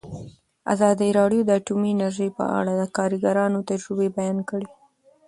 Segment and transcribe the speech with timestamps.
[0.73, 4.69] ازادي راډیو د اټومي انرژي په اړه د کارګرانو تجربې بیان کړي.